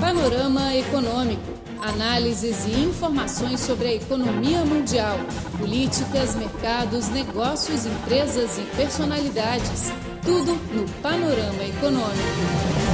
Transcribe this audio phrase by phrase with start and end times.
[0.00, 1.42] Panorama Econômico.
[1.80, 5.16] Análises e informações sobre a economia mundial,
[5.58, 9.90] políticas, mercados, negócios, empresas e personalidades.
[10.22, 12.84] Tudo no Panorama Econômico.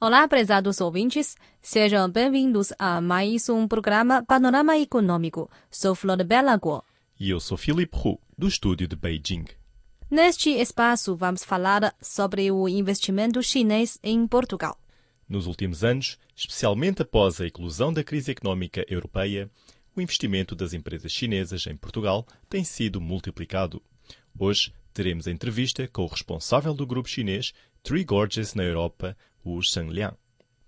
[0.00, 1.36] Olá, prezados ouvintes.
[1.62, 5.50] Sejam bem-vindos a mais um programa Panorama Econômico.
[5.70, 6.82] Sou Flor Bela Guo.
[7.18, 9.46] E eu sou Philippe Roux, do estúdio de Beijing.
[10.10, 14.74] Neste espaço, vamos falar sobre o investimento chinês em Portugal.
[15.28, 19.50] Nos últimos anos, especialmente após a eclosão da crise económica europeia,
[19.94, 23.82] o investimento das empresas chinesas em Portugal tem sido multiplicado.
[24.38, 27.52] Hoje teremos a entrevista com o responsável do grupo chinês
[27.82, 30.16] Three Gorges na Europa, o Sheng Liang.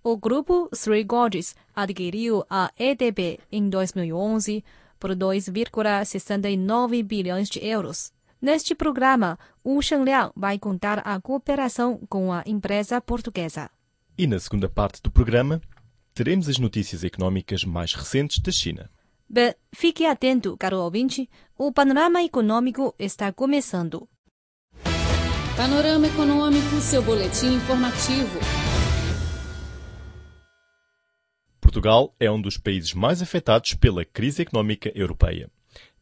[0.04, 4.62] O grupo Three Gorges adquiriu a EDB em 2011
[4.98, 8.12] por 2,69 bilhões de euros.
[8.40, 13.70] Neste programa, o Sheng Liang vai contar a cooperação com a empresa portuguesa.
[14.16, 15.60] E na segunda parte do programa,
[16.14, 18.90] teremos as notícias económicas mais recentes da China.
[19.28, 24.08] Bem, fique atento, caro ouvinte, o panorama econômico está começando.
[25.54, 28.40] Panorama Econômico, seu boletim informativo.
[31.60, 35.50] Portugal é um dos países mais afetados pela crise económica europeia.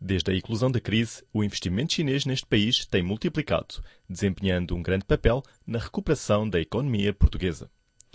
[0.00, 5.04] Desde a eclosão da crise, o investimento chinês neste país tem multiplicado, desempenhando um grande
[5.04, 7.68] papel na recuperação da economia portuguesa.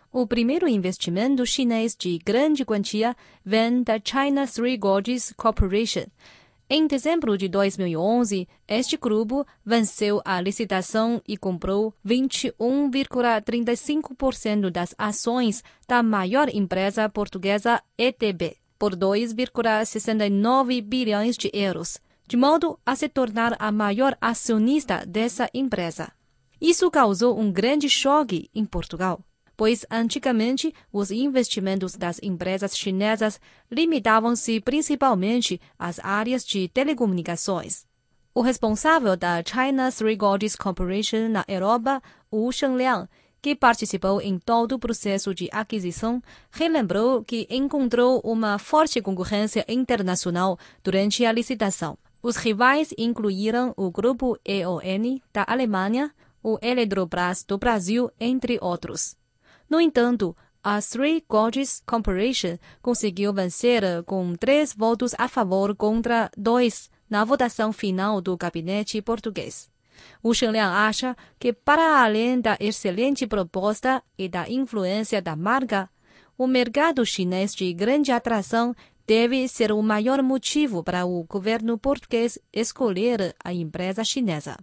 [0.09, 6.06] O primeiro investimento chinês de grande quantia vem da China Three Gorges Corporation.
[6.70, 16.02] Em dezembro de 2011, este grupo venceu a licitação e comprou 21,35% das ações da
[16.02, 23.72] maior empresa portuguesa ETB por 2,69 bilhões de euros, de modo a se tornar a
[23.72, 26.12] maior acionista dessa empresa.
[26.59, 29.22] Isso causou um grande choque em Portugal,
[29.56, 33.39] pois antigamente os investimentos das empresas chinesas
[33.72, 37.86] limitavam-se principalmente às áreas de telecomunicações.
[38.36, 43.08] O responsável da China Three Gorges Corporation na Europa, Wu Shengliang,
[43.43, 50.58] que participou em todo o processo de aquisição, relembrou que encontrou uma forte concorrência internacional
[50.81, 51.98] durante a licitação.
[52.21, 56.09] Os rivais incluíram o grupo E.ON da Alemanha,
[56.42, 59.17] o Eletrobras do Brasil, entre outros.
[59.70, 60.33] No entanto,
[60.64, 67.73] a Three Gorges Corporation conseguiu vencer com três votos a favor contra dois na votação
[67.73, 69.73] final do gabinete português.
[70.23, 75.89] O Shenliang acha que, para além da excelente proposta e da influência da marca,
[76.36, 78.74] o mercado chinês de grande atração
[79.07, 84.57] deve ser o maior motivo para o governo português escolher a empresa chinesa.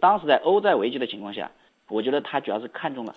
[0.00, 1.50] 当时在欧债危机的情况下，
[1.88, 3.14] 我觉得他主要是看中了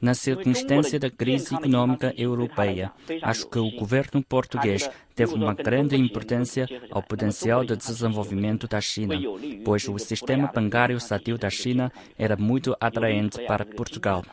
[0.00, 2.92] Na circunstância da crise econômica europeia,
[3.22, 9.14] acho que o governo português teve uma grande importância ao potencial de desenvolvimento da China,
[9.64, 14.24] pois o sistema bancário sadio da China era muito atraente para Portugal.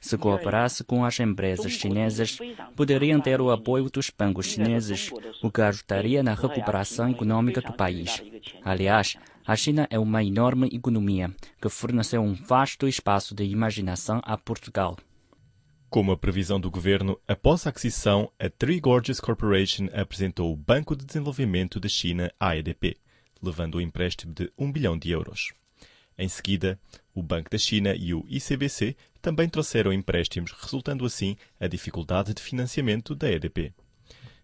[0.00, 2.38] Se cooperasse com as empresas chinesas,
[2.76, 5.10] poderiam ter o apoio dos bancos chineses,
[5.42, 8.22] o que ajudaria na recuperação econômica do país.
[8.64, 9.16] Aliás,
[9.48, 14.94] a China é uma enorme economia que forneceu um vasto espaço de imaginação a Portugal.
[15.88, 20.94] Como a previsão do governo, após a aquisição, a Three Gorges Corporation apresentou o Banco
[20.94, 22.98] de Desenvolvimento da China, AEDP,
[23.42, 25.54] levando o empréstimo de 1 bilhão de euros.
[26.18, 26.78] Em seguida,
[27.14, 32.42] o Banco da China e o ICBC também trouxeram empréstimos, resultando assim a dificuldade de
[32.42, 33.72] financiamento da EDP.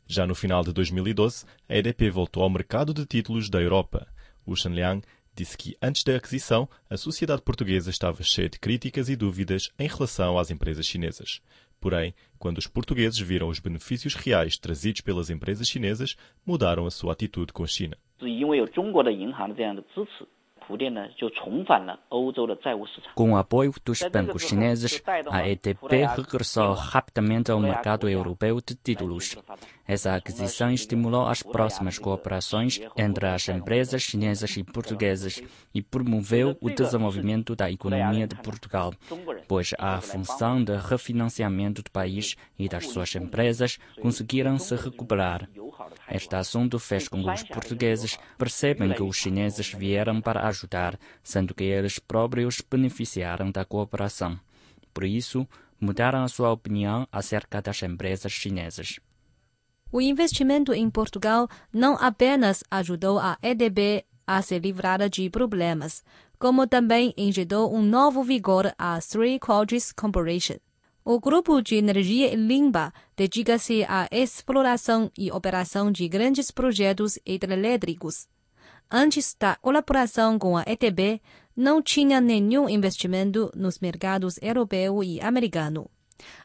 [0.07, 4.09] Já no final de 2012, a EDP voltou ao mercado de títulos da Europa.
[4.47, 5.03] O Shenliang
[5.35, 9.89] disse que antes da aquisição, a sociedade portuguesa estava cheia de críticas e dúvidas em
[9.89, 11.41] relação às empresas chinesas.
[11.81, 16.17] Porém, quando os portugueses viram os benefícios reais trazidos pelas empresas chinesas,
[16.47, 17.97] mudaram a sua atitude com a China.
[23.15, 29.37] Com o apoio dos bancos chineses, a ETP regressou rapidamente ao mercado europeu de títulos.
[29.87, 35.43] Essa aquisição estimulou as próximas cooperações entre as empresas chinesas e portuguesas
[35.75, 38.95] e promoveu o desenvolvimento da economia de Portugal,
[39.47, 45.49] pois a função de refinanciamento do país e das suas empresas conseguiram se recuperar.
[46.11, 51.55] Este assunto fez com que os portugueses percebam que os chineses vieram para ajudar, sendo
[51.55, 54.39] que eles próprios beneficiaram da cooperação.
[54.93, 55.47] Por isso,
[55.81, 58.99] mudaram a sua opinião acerca das empresas chinesas.
[59.93, 66.03] O investimento em Portugal não apenas ajudou a EDB a se livrar de problemas,
[66.39, 70.57] como também injetou um novo vigor à Three Gorges Corporation.
[71.05, 78.27] O grupo de energia limpa dedica-se à exploração e operação de grandes projetos hidrelétricos.
[78.91, 81.21] Antes da colaboração com a ETB,
[81.57, 85.91] não tinha nenhum investimento nos mercados europeu e americano.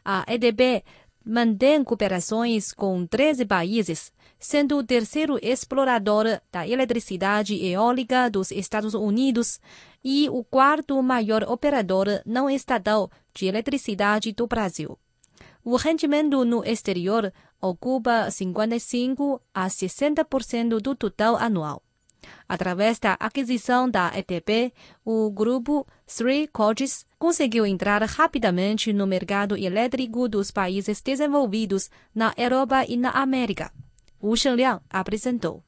[0.04, 0.84] A EDB
[1.24, 9.60] mantém cooperações com 13 países, sendo o terceiro explorador da eletricidade eólica dos Estados Unidos
[10.02, 14.98] e o quarto maior operador não estatal de eletricidade do Brasil.
[15.62, 21.82] O rendimento no exterior ocupa 55 a 60% do total anual.
[22.48, 24.72] Através da aquisição da ETP,
[25.04, 32.84] o grupo Three Gorges conseguiu entrar rapidamente no mercado elétrico dos países desenvolvidos na Europa
[32.88, 33.70] e na América.
[34.22, 35.62] Wu Shengliang apresentou.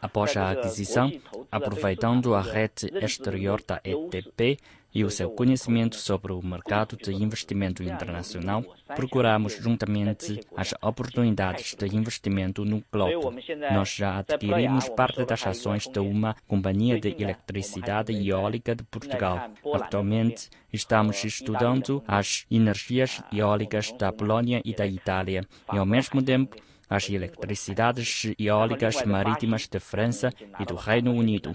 [0.00, 1.10] Após a aquisição,
[1.50, 4.58] aproveitando a rede exterior da ETP,
[4.94, 8.64] e o seu conhecimento sobre o mercado de investimento internacional,
[8.96, 13.34] procuramos juntamente as oportunidades de investimento no globo.
[13.72, 19.50] Nós já adquirimos parte das ações de uma companhia de eletricidade eólica de Portugal.
[19.74, 26.56] Atualmente, estamos estudando as energias eólicas da Polônia e da Itália e, ao mesmo tempo,
[26.88, 31.54] as eletricidades eólicas marítimas da França e do Reino Unido.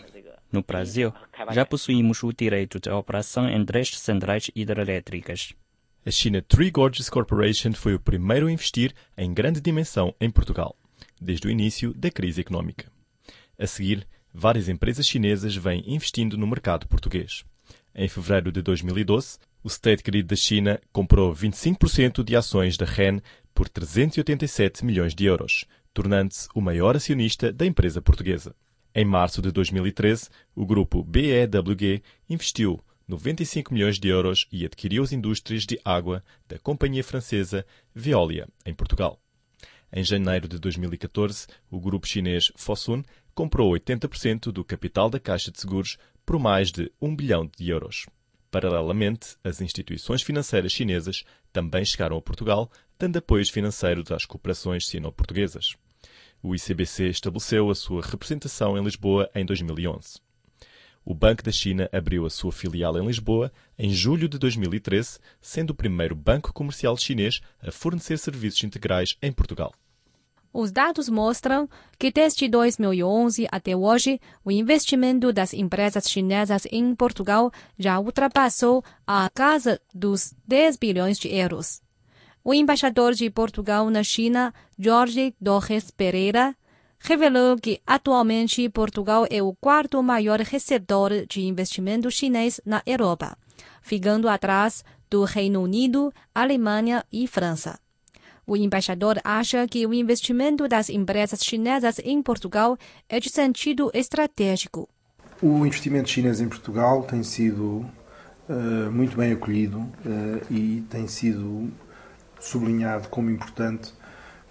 [0.53, 1.11] No Brasil,
[1.51, 5.55] já possuímos o direito de operação em três centrais hidrelétricas.
[6.05, 10.77] A China Three Gorges Corporation foi o primeiro a investir em grande dimensão em Portugal,
[11.19, 12.85] desde o início da crise económica.
[13.57, 17.43] A seguir, várias empresas chinesas vêm investindo no mercado português.
[17.95, 23.21] Em fevereiro de 2012, o State Grid da China comprou 25% de ações da REN
[23.55, 25.65] por 387 milhões de euros,
[25.95, 28.55] tornando-se o maior acionista da empresa portuguesa.
[28.95, 35.11] Em março de 2013, o grupo BEWG investiu 95 milhões de euros e adquiriu as
[35.11, 39.19] indústrias de água da companhia francesa Veolia, em Portugal.
[39.91, 43.03] Em janeiro de 2014, o grupo chinês Fosun
[43.33, 48.05] comprou 80% do capital da Caixa de Seguros por mais de 1 bilhão de euros.
[48.51, 55.75] Paralelamente, as instituições financeiras chinesas também chegaram a Portugal, dando apoios financeiros às cooperações sino-portuguesas
[56.43, 60.19] o ICBC estabeleceu a sua representação em Lisboa em 2011.
[61.05, 65.69] O Banco da China abriu a sua filial em Lisboa em julho de 2013, sendo
[65.71, 69.73] o primeiro banco comercial chinês a fornecer serviços integrais em Portugal.
[70.53, 71.67] Os dados mostram
[71.97, 79.29] que desde 2011 até hoje, o investimento das empresas chinesas em Portugal já ultrapassou a
[79.33, 81.82] casa dos 10 bilhões de euros.
[82.45, 86.53] O embaixador de Portugal na China, Jorge Torres Pereira,
[86.99, 93.37] revelou que atualmente Portugal é o quarto maior receptor de investimento chinês na Europa,
[93.81, 97.79] ficando atrás do Reino Unido, Alemanha e França.
[98.45, 104.89] O embaixador acha que o investimento das empresas chinesas em Portugal é de sentido estratégico.
[105.41, 107.85] O investimento chinês em Portugal tem sido
[108.49, 111.71] uh, muito bem acolhido uh, e tem sido
[112.43, 113.93] sublinhado como importante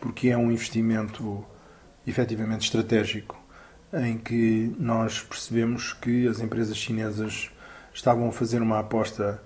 [0.00, 1.44] porque é um investimento
[2.06, 3.40] efetivamente estratégico
[3.92, 7.50] em que nós percebemos que as empresas chinesas
[7.92, 9.40] estavam a fazer uma aposta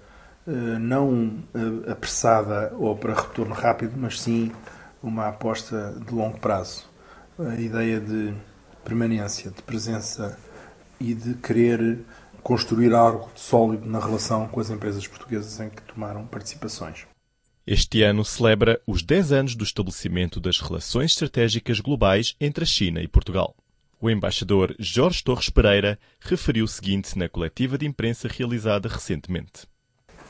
[0.46, 4.52] eh, não eh, apressada ou para retorno rápido, mas sim
[5.02, 6.88] uma aposta de longo prazo.
[7.38, 8.32] A ideia de
[8.84, 10.38] permanência, de presença
[11.00, 11.98] e de querer
[12.42, 17.06] construir algo sólido na relação com as empresas portuguesas em que tomaram participações.
[17.66, 23.02] Este ano celebra os 10 anos do estabelecimento das relações estratégicas globais entre a China
[23.02, 23.56] e Portugal.
[24.00, 29.66] O embaixador Jorge Torres Pereira referiu o seguinte na coletiva de imprensa realizada recentemente.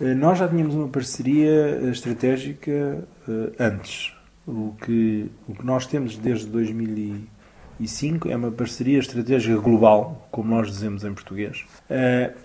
[0.00, 4.14] Eh, nós já tínhamos uma parceria eh, estratégica eh, antes.
[4.47, 10.69] O que, o que nós temos desde 2005 é uma parceria estratégica global, como nós
[10.69, 11.66] dizemos em português.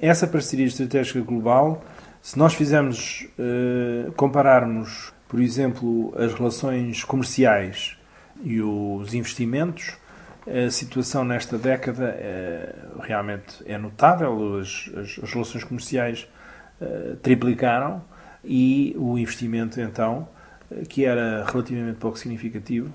[0.02, 1.82] Essa parceria estratégica global
[2.22, 7.98] se nós fizermos, uh, compararmos, por exemplo, as relações comerciais
[8.44, 9.98] e os investimentos,
[10.48, 14.60] a situação nesta década é, realmente é notável.
[14.60, 16.28] As, as, as relações comerciais
[16.82, 18.04] uh, triplicaram
[18.44, 20.28] e o investimento, então,
[20.90, 22.92] que era relativamente pouco significativo,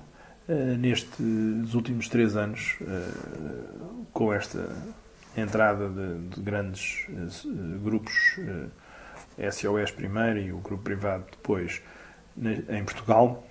[0.79, 2.79] nestes últimos três anos,
[4.13, 4.69] com esta
[5.35, 7.05] entrada de, de grandes
[7.83, 8.13] grupos
[9.37, 11.81] SOS primeiro e o grupo privado depois
[12.69, 13.43] em Portugal,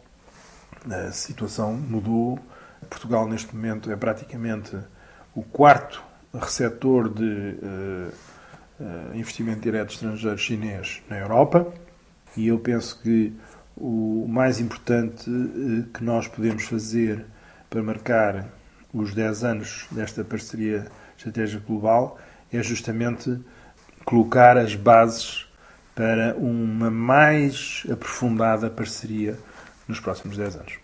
[0.88, 2.38] A situação mudou.
[2.88, 4.78] Portugal, neste momento, é praticamente
[5.34, 6.02] o quarto
[6.32, 8.12] receptor de uh,
[8.78, 11.72] uh, investimento direto estrangeiro chinês na Europa.
[12.36, 13.32] E eu penso que
[13.76, 17.26] o mais importante uh, que nós podemos fazer
[17.68, 18.46] para marcar
[18.92, 22.18] os 10 anos desta parceria estratégica global
[22.52, 23.38] é justamente
[24.04, 25.45] colocar as bases
[25.96, 29.38] para uma mais aprofundada parceria
[29.88, 30.78] nos próximos 10 anos.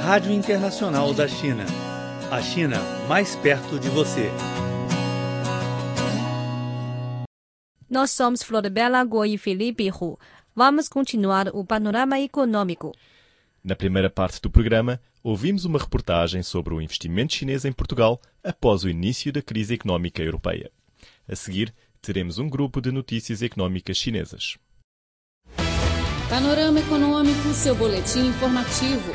[0.00, 1.64] Rádio Internacional da China.
[2.30, 4.30] A China mais perto de você.
[7.88, 10.18] Nós somos Floribela Goi e Felipe Hu.
[10.56, 12.92] Vamos continuar o panorama econômico.
[13.62, 18.84] Na primeira parte do programa, ouvimos uma reportagem sobre o investimento chinês em Portugal após
[18.84, 20.70] o início da crise económica europeia.
[21.28, 24.58] A seguir, teremos um grupo de notícias económicas chinesas.
[26.28, 29.12] Panorama Econômico, seu boletim informativo.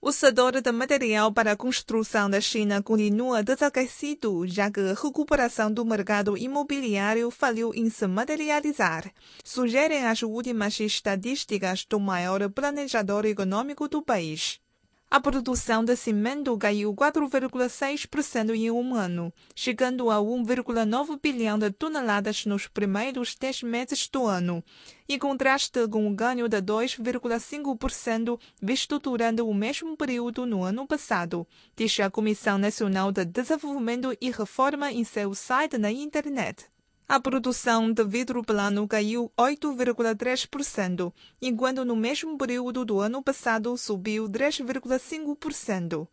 [0.00, 5.72] O setor de material para a construção da China continua desaquecido, já que a recuperação
[5.72, 9.12] do mercado imobiliário falhou em se materializar,
[9.44, 14.60] sugerem as últimas estatísticas do maior planejador econômico do país.
[15.08, 22.44] A produção de cimento caiu 4,6% em um ano, chegando a 1,9 bilhão de toneladas
[22.44, 24.64] nos primeiros 10 meses do ano,
[25.08, 31.46] em contraste com o ganho de 2,5% visto durante o mesmo período no ano passado,
[31.76, 36.66] diz a Comissão Nacional de Desenvolvimento e Reforma em seu site na internet.
[37.08, 44.28] A produção de vidro plano caiu 8,3%, enquanto no mesmo período do ano passado subiu
[44.28, 46.08] 3,5%.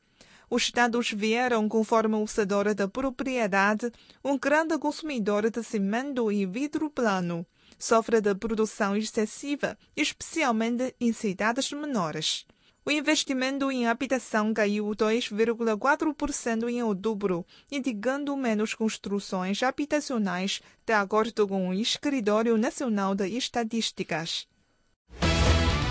[0.52, 3.92] Os dados vieram conforme o setor da propriedade,
[4.24, 7.44] um grande consumidor de cimento e vidro plano,
[7.80, 12.46] sofre de produção excessiva, especialmente em cidades menores.
[12.86, 21.70] O investimento em habitação caiu 2,4% em outubro, indicando menos construções habitacionais, de acordo com
[21.70, 24.48] o Escritório Nacional de Estatísticas.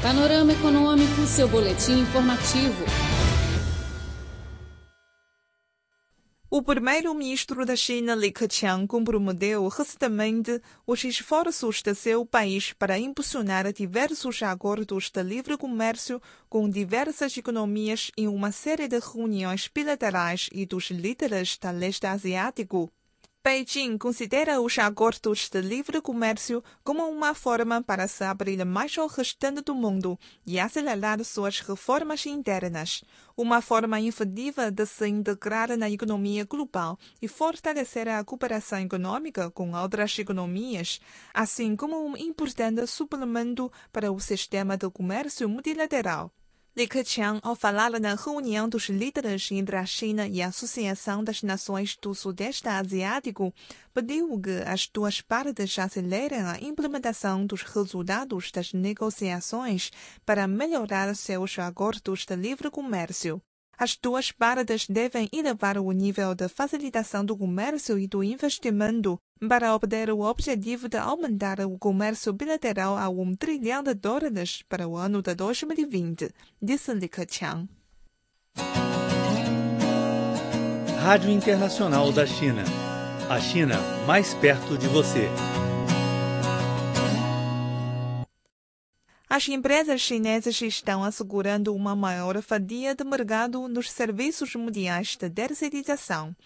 [0.02, 2.84] Panorama Econômico, seu boletim informativo.
[6.54, 13.72] O primeiro-ministro da China, Li Keqiang, comprometeu recentemente os esforços de seu país para impulsionar
[13.72, 20.66] diversos acordos de livre comércio com diversas economias em uma série de reuniões bilaterais e
[20.66, 22.92] dos líderes da leste asiático.
[23.44, 29.08] Beijing considera os acordos de livre comércio como uma forma para se abrir mais ao
[29.08, 33.02] restante do mundo e acelerar suas reformas internas,
[33.36, 39.72] uma forma efetiva de se integrar na economia global e fortalecer a cooperação econômica com
[39.72, 41.00] outras economias,
[41.34, 46.30] assim como um importante suplemento para o sistema de comércio multilateral.
[46.74, 51.42] Li Keqiang, ao falar na reunião dos líderes entre a China e a Associação das
[51.42, 53.52] Nações do Sudeste Asiático,
[53.92, 59.90] pediu que as duas partes acelerem a implementação dos resultados das negociações
[60.24, 63.42] para melhorar seus acordos de livre comércio.
[63.84, 69.74] As duas partes devem elevar o nível de facilitação do comércio e do investimento para
[69.74, 74.96] obter o objetivo de aumentar o comércio bilateral a um trilhão de dólares para o
[74.96, 76.30] ano de 2020,
[76.62, 77.68] disse Li Keqiang.
[81.02, 82.62] Rádio Internacional da China.
[83.28, 85.28] A China mais perto de você.
[89.34, 96.36] As empresas chinesas estão assegurando uma maior fatia de mercado nos serviços mundiais de terceirização,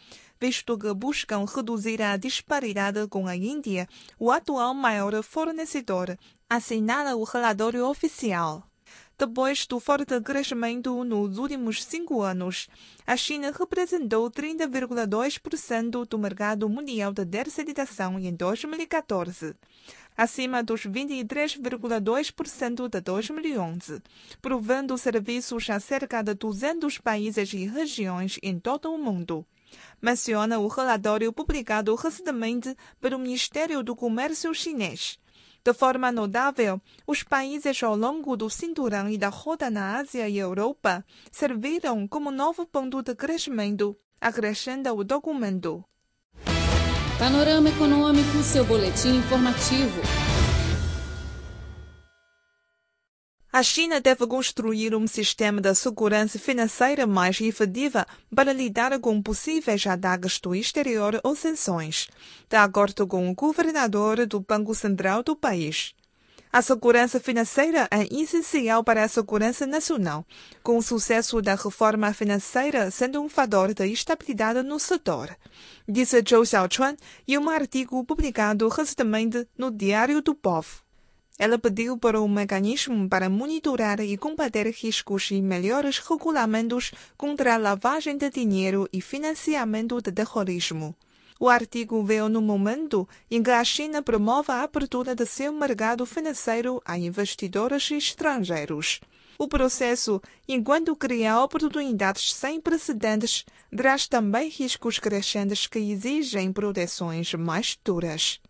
[0.40, 3.88] visto que buscam reduzir a disparidade com a Índia,
[4.20, 6.16] o atual maior fornecedor,
[6.48, 8.62] assinala o relatório oficial.
[9.18, 12.68] Depois do forte crescimento nos últimos cinco anos,
[13.04, 19.56] a China representou 30,2% do mercado mundial de terceirização em 2014
[20.16, 24.02] acima dos 23,2% de 2011,
[24.40, 29.46] provendo serviços a cerca de 200 países e regiões em todo o mundo.
[30.00, 35.18] Menciona o relatório publicado recentemente pelo Ministério do Comércio chinês.
[35.64, 40.38] De forma notável, os países ao longo do cinturão e da roda na Ásia e
[40.38, 45.84] Europa serviram como novo ponto de crescimento, acrescenta o documento.
[47.18, 50.02] Panorama Econômico, seu boletim informativo.
[53.50, 58.04] A China deve construir um sistema de segurança financeira mais efetivo
[58.34, 62.06] para lidar com possíveis ataques do exterior ou sanções,
[62.50, 65.95] de acordo com o governador do Banco Central do país.
[66.56, 70.24] A segurança financeira é essencial para a segurança nacional,
[70.62, 75.36] com o sucesso da reforma financeira sendo um fator de estabilidade no setor,
[75.86, 76.96] disse Zhou Xiaochuan
[77.28, 80.82] em um artigo publicado recentemente no Diário do Povo.
[81.38, 87.58] Ela pediu por um mecanismo para monitorar e combater riscos e melhores regulamentos contra a
[87.58, 90.96] lavagem de dinheiro e financiamento de terrorismo.
[91.38, 96.06] O artigo veio no momento em que a China promove a abertura de seu mercado
[96.06, 99.00] financeiro a investidores estrangeiros.
[99.38, 103.44] O processo, enquanto cria oportunidades sem precedentes,
[103.76, 108.40] traz também riscos crescentes que exigem proteções mais duras.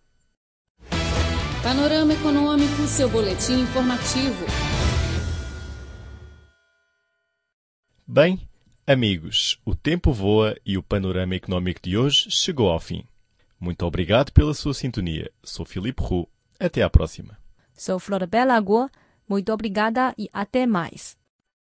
[1.61, 4.47] Panorama Econômico, seu boletim informativo.
[8.07, 8.49] Bem,
[8.89, 13.03] Amigos, o tempo voa e o panorama económico de hoje chegou ao fim.
[13.59, 15.29] Muito obrigado pela sua sintonia.
[15.43, 16.29] Sou Filipe Roux.
[16.61, 17.37] Até à próxima.
[17.75, 18.55] Sou Flora Bela
[19.29, 21.19] Muito obrigada e até mais.